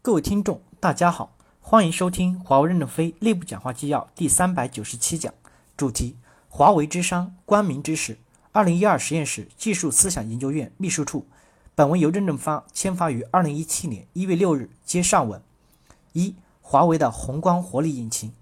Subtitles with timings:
[0.00, 5.34] 各位听众，大家好，欢迎收听华为任正非内部讲话纪要第三百九十七讲，
[5.76, 6.16] 主题：
[6.48, 8.16] 华为之商，光明之始。
[8.52, 11.26] 二零一二实验室技术思想研究院秘书处。
[11.74, 15.42] 本文由任正发签发于二零一七年一月六日，接上文。
[16.12, 18.32] 一、华为的宏观活力引擎。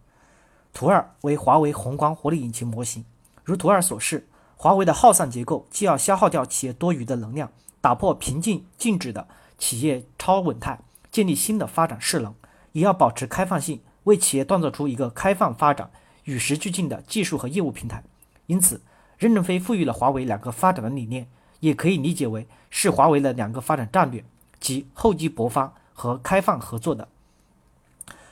[0.74, 3.04] 图二为华为宏观活力引擎模型。
[3.42, 7.50] 如图二所示，华为的耗散结构既要消耗掉企业多余的能量，
[7.80, 9.26] 打破平静静止的
[9.56, 10.78] 企业超稳态。
[11.16, 12.34] 建立新的发展势能，
[12.72, 15.90] 也要保持开放性，为企业锻造出一个开放发展、
[16.24, 18.04] 与时俱进的技术和业务平台。
[18.44, 18.82] 因此，
[19.16, 21.26] 任正非赋予了华为两个发展的理念，
[21.60, 24.22] 也可以理解为是华为的两个发展战略，
[24.60, 27.08] 即厚积薄发和开放合作的。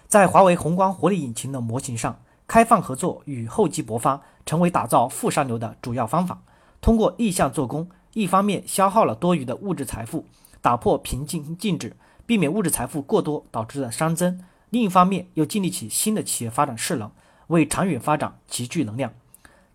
[0.07, 6.43] 在华为宏观活力引擎的模型上，开放合作与厚积薄发成为打造负上流的主要方法。
[6.83, 10.27] 通过逆向做工，一方面消耗了多余的物质财富，
[10.61, 11.97] 打破瓶颈静止。
[12.27, 17.11] 避免物质财富过多导致的熵增，另一方面又建立起新的企业发展势能，
[17.49, 19.13] 为长远发展集聚能量。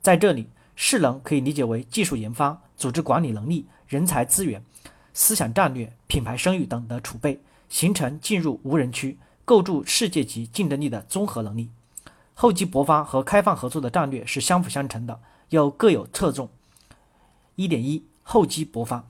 [0.02, 4.64] 在这里，势能可以理解为技术研发、组织管理能力、人才资源、
[5.14, 11.70] 思想战略、品牌声誉等的储备，形成进入无人区、构筑世界级竞争力的综合能力。
[12.34, 16.50] 厚积薄发和开放合作的战略是相辅相成的，又各有侧重。
[17.56, 19.06] 一点一，厚积薄发。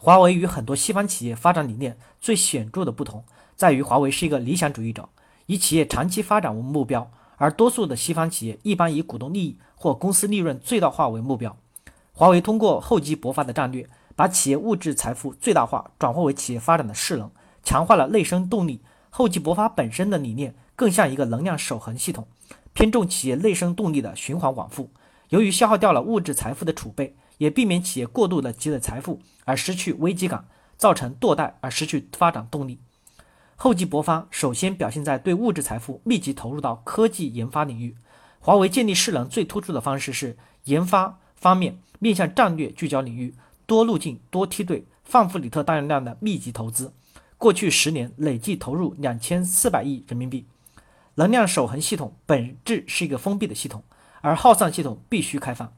[0.00, 3.24] 华为与很多西方企业发展理念最显著的不同，
[3.56, 5.08] 在于华为是一个理想主义者，
[5.46, 11.56] 以企业长期发展为目标，而多数的西方企业一般以股东利益或公司利润最大化为目标。
[12.12, 17.28] 华为通过厚积薄发的战略，把企业物质财富最大化转化为企业发展的势能，
[17.64, 18.80] 强化了内生动力。
[19.10, 22.28] 厚积薄发本身的理念更像一个能量守恒系统，
[22.72, 24.90] 偏重企业内生动力的循环往复。
[25.30, 27.16] 由于消耗掉了物质财富的储备。
[27.38, 32.78] 也避免企业过度的积累财富而失去危机感，造成堕代而失去发展动力。
[33.56, 37.96] 厚积薄发首先表现在对物质财富密集投入到科技研发领域。
[38.40, 43.34] 华为建立势能最突出的方式是研发方面面向战略聚焦领域，
[43.66, 46.92] 多路径多梯队，范弗里特大容量的密集投资。
[47.36, 50.46] 过去十年累计投入两千四百亿人民币。
[51.16, 53.82] 能量守恒系统本质是一个封闭的系统，
[54.20, 55.72] 而耗散系统必须开放。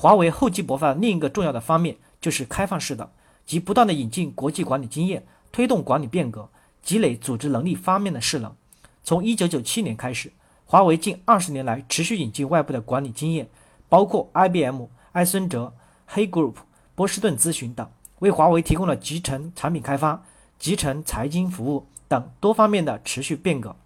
[0.00, 3.10] 华为厚积薄发的另一个重要的方面就是开放式的，
[3.44, 6.48] 即不断的引进国际管理经验，推动管理变革，
[6.82, 8.56] 积累组织能力方面的势能。
[9.04, 10.32] 从一九九七年开始，
[10.64, 13.50] 华为近二十年来持续引进外部的管理经验，
[13.90, 15.74] 包括 IBM、埃森哲、
[16.06, 16.54] 黑 Group、
[16.94, 17.86] 波士顿咨询等，
[18.20, 20.22] 为华为提供了集成产品开发、
[20.58, 23.76] 集成财经服务等多方面的持续变革，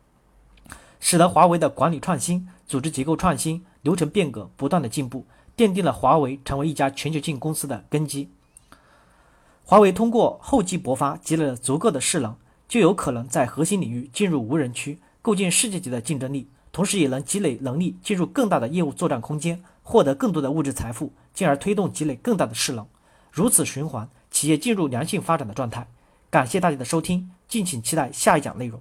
[1.01, 5.27] 使得华为的管理创新、组织结构创新、流程变革不断的进步。
[5.57, 8.29] 奠定了华为成为一家全球性公司的根基。
[9.65, 12.37] 华为通过厚积薄发积累了足够的势能，
[12.69, 22.87] 就有可能在核心领域进入无人区，构建世界级的竞争力，同时也能积累能力，进入更大的业务作战空间，获得更多的物质财富，进而推动积累更大的势能。
[23.31, 25.89] 如此循环，企业进入良性发展的状态。
[26.31, 28.81] 感谢大家的收听，敬请期待下一讲内容。